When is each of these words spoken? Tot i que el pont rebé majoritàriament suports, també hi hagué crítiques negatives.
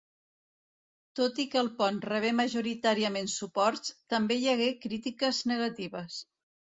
Tot 1.17 1.41
i 1.41 1.43
que 1.55 1.57
el 1.59 1.67
pont 1.81 1.99
rebé 2.05 2.31
majoritàriament 2.37 3.29
suports, 3.33 3.91
també 4.15 4.39
hi 4.39 4.49
hagué 4.55 4.71
crítiques 4.87 5.43
negatives. 5.53 6.17